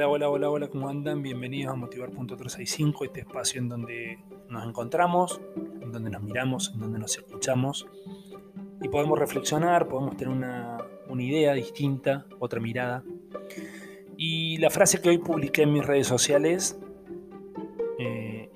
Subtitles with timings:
[0.00, 1.22] Hola, hola, hola, hola, ¿cómo andan?
[1.22, 4.18] Bienvenidos a Motivar.365, este espacio en donde
[4.48, 5.42] nos encontramos,
[5.82, 7.86] en donde nos miramos, en donde nos escuchamos
[8.80, 10.78] y podemos reflexionar, podemos tener una,
[11.18, 13.04] idea distinta, otra mirada.
[14.16, 16.80] Y la frase que hoy publiqué en mis redes sociales
[17.98, 18.50] eh,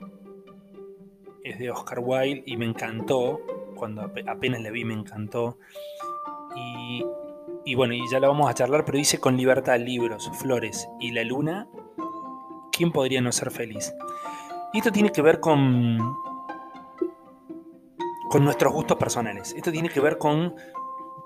[1.45, 3.43] es de Oscar Wilde y me encantó,
[3.74, 5.59] cuando apenas la vi me encantó.
[7.64, 11.12] Y bueno, y ya la vamos a charlar, pero dice con libertad libros, flores y
[11.12, 11.68] la luna,
[12.73, 13.95] ¿quién podría no ser feliz?
[14.73, 15.98] Y esto tiene que ver con,
[18.29, 19.54] con nuestros gustos personales.
[19.56, 20.54] Esto tiene que ver con,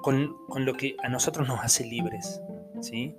[0.02, 2.40] con, lo que a nosotros nos hace libres,
[2.80, 3.16] ¿sí?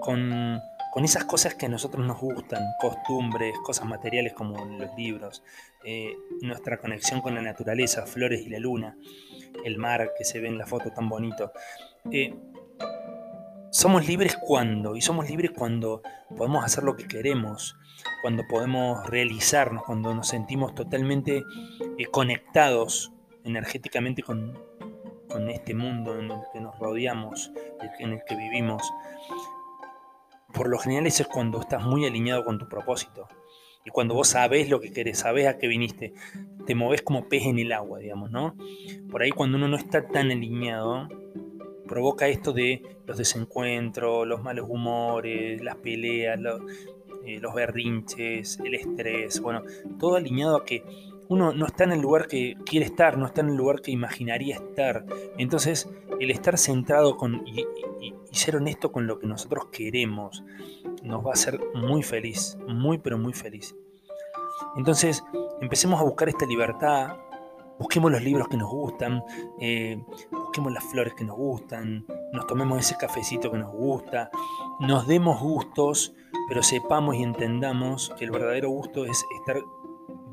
[0.00, 0.60] Con,
[1.02, 5.42] esas cosas que a nosotros nos gustan, costumbres, cosas materiales como los libros,
[5.82, 8.96] eh, nuestra conexión con la naturaleza, flores y la luna,
[9.64, 11.50] el mar que se ve en la foto tan bonito.
[12.12, 12.32] Eh,
[13.72, 16.00] somos libres cuando, y somos libres cuando
[16.36, 17.76] podemos hacer lo que queremos,
[18.22, 21.42] cuando podemos realizarnos, cuando nos sentimos totalmente
[21.98, 24.56] eh, conectados energéticamente con,
[25.28, 27.50] con, este mundo en el que nos rodeamos,
[27.98, 28.82] en el que vivimos.
[30.54, 33.28] Por lo general eso es cuando estás muy alineado con tu propósito.
[33.84, 36.14] Y cuando vos sabés lo que querés, sabés a qué viniste,
[36.64, 38.56] te moves como pez en el agua, digamos, ¿no?
[39.10, 41.08] Por ahí cuando uno no está tan alineado,
[41.86, 46.38] provoca esto de los desencuentros, los malos humores, las peleas,
[47.26, 49.62] eh, los, berrinches, el estrés, bueno,
[49.98, 50.82] todo alineado a que
[51.28, 53.90] uno no está en el lugar que quiere estar, no está en el lugar que
[53.90, 55.04] imaginaría estar.
[55.38, 55.88] Entonces,
[56.20, 57.64] el estar centrado con, y,
[58.30, 60.42] ser honesto con lo que nosotros queremos
[61.02, 63.76] nos va a hacer muy feliz, muy pero muy feliz.
[64.76, 65.24] Entonces,
[65.60, 67.16] empecemos a buscar esta libertad,
[67.78, 69.22] busquemos los libros que nos gustan,
[69.60, 74.30] eh, busquemos las flores que nos gustan, nos tomemos ese cafecito que nos gusta,
[74.80, 76.14] nos demos gustos,
[76.48, 79.62] pero sepamos y entendamos que el verdadero gusto es estar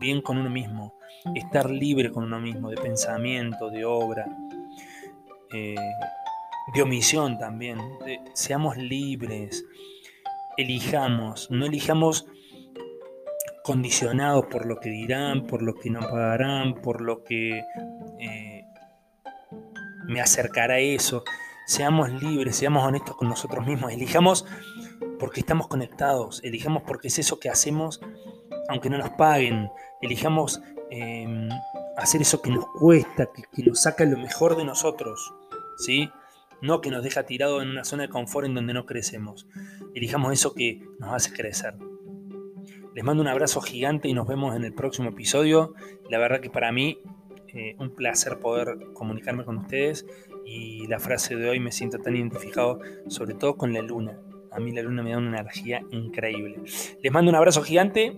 [0.01, 0.95] bien con uno mismo,
[1.35, 4.25] estar libre con uno mismo de pensamiento, de obra,
[5.53, 5.75] eh,
[6.73, 7.79] de omisión también.
[8.34, 9.63] seamos libres,
[10.57, 12.25] elijamos, no elijamos
[13.63, 17.63] condicionados por lo que dirán, por lo que no pagarán, por lo que
[18.19, 18.66] eh,
[20.07, 21.23] me acercará a eso.
[21.68, 24.45] Seamos libres, seamos honestos con nosotros mismos, elijamos
[25.19, 28.01] porque estamos conectados, elijamos porque es eso que hacemos
[28.68, 29.70] aunque no nos paguen,
[30.02, 31.50] elijamos em,
[31.98, 35.34] hacer eso que nos cuesta, que, nos saca lo mejor de nosotros,
[35.78, 36.10] ¿sí?
[36.62, 39.48] No que nos deja tirado en una zona de confort en donde no crecemos.
[39.96, 41.76] Elijamos eso que nos hace crecer.
[42.94, 45.74] Les mando un abrazo gigante y nos vemos en el próximo episodio.
[46.10, 47.00] La verdad que para mí
[47.54, 50.06] eh, un placer poder comunicarme con ustedes
[50.46, 54.20] y la frase de hoy me siento tan identificado sobre todo con la luna.
[54.52, 56.60] A mí la luna me da una energía increíble.
[57.02, 58.18] Les mando un abrazo gigante